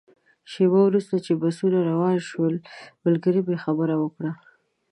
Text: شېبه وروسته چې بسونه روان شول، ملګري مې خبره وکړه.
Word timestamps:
شېبه 0.51 0.79
وروسته 0.85 1.15
چې 1.25 1.31
بسونه 1.41 1.77
روان 1.89 2.17
شول، 2.29 2.55
ملګري 3.05 3.41
مې 3.47 3.57
خبره 3.65 3.95
وکړه. 3.99 4.31